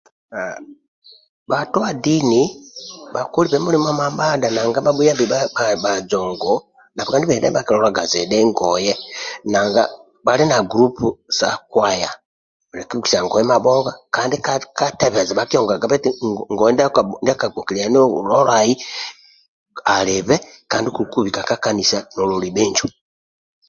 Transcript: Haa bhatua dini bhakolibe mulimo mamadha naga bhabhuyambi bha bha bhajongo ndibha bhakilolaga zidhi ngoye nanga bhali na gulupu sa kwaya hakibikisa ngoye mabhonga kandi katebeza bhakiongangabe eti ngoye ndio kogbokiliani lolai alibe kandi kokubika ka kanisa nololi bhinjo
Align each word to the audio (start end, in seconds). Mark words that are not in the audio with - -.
Haa 0.35 0.59
bhatua 1.49 1.89
dini 2.05 2.43
bhakolibe 3.13 3.57
mulimo 3.65 3.89
mamadha 3.99 4.47
naga 4.51 4.79
bhabhuyambi 4.85 5.25
bha 5.31 5.39
bha 5.55 5.65
bhajongo 5.83 6.53
ndibha 7.23 7.55
bhakilolaga 7.55 8.03
zidhi 8.11 8.39
ngoye 8.49 8.93
nanga 9.51 9.83
bhali 10.25 10.43
na 10.49 10.57
gulupu 10.69 11.07
sa 11.37 11.49
kwaya 11.71 12.11
hakibikisa 12.77 13.17
ngoye 13.25 13.43
mabhonga 13.51 13.91
kandi 14.15 14.35
katebeza 14.77 15.31
bhakiongangabe 15.37 15.95
eti 15.99 16.09
ngoye 16.53 16.71
ndio 16.73 17.35
kogbokiliani 17.41 17.97
lolai 18.29 18.71
alibe 19.95 20.35
kandi 20.71 20.87
kokubika 20.95 21.41
ka 21.49 21.55
kanisa 21.65 21.97
nololi 22.15 22.49
bhinjo 22.55 22.87